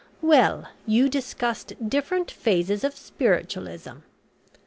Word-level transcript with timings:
Well, 0.23 0.67
you 0.87 1.09
discussed 1.09 1.73
different 1.87 2.31
phases 2.31 2.83
of 2.83 2.95
spiritualism. 2.97 3.97